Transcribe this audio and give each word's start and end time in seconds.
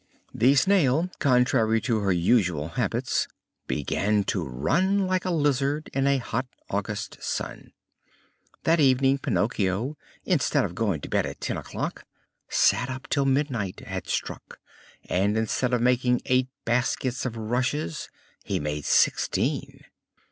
The 0.33 0.55
Snail, 0.55 1.11
contrary 1.19 1.79
to 1.81 1.99
her 1.99 2.11
usual 2.11 2.69
habits, 2.69 3.27
began 3.67 4.23
to 4.23 4.43
run 4.43 5.05
like 5.05 5.25
a 5.25 5.29
lizard 5.29 5.91
in 5.93 6.07
a 6.07 6.17
hot 6.17 6.47
August 6.71 7.19
sun. 7.21 7.71
That 8.63 8.79
evening 8.79 9.19
Pinocchio, 9.19 9.97
instead 10.25 10.65
of 10.65 10.73
going 10.73 11.01
to 11.01 11.07
bed 11.07 11.27
at 11.27 11.39
ten 11.39 11.55
o'clock, 11.55 12.03
sat 12.49 12.89
up 12.89 13.09
till 13.09 13.25
midnight 13.25 13.81
had 13.81 14.07
struck; 14.07 14.57
and 15.07 15.37
instead 15.37 15.71
of 15.71 15.81
making 15.83 16.23
eight 16.25 16.47
baskets 16.65 17.23
of 17.27 17.37
rushes 17.37 18.09
he 18.43 18.59
made 18.59 18.85
sixteen. 18.85 19.81